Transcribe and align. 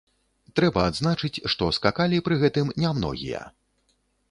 Трэба 0.59 0.85
адзначыць, 0.91 1.41
што 1.55 1.69
скакалі 1.79 2.23
пры 2.29 2.41
гэтым 2.47 2.75
не 2.85 2.97
многія. 2.99 3.47